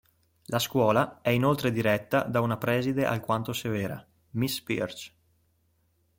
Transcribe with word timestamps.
La 0.47 0.57
scuola 0.57 1.21
è 1.21 1.29
inoltre 1.29 1.71
diretta 1.71 2.23
da 2.23 2.41
una 2.41 2.57
preside 2.57 3.05
alquanto 3.05 3.53
severa: 3.53 4.03
Miss 4.31 4.59
Pearce. 4.59 5.13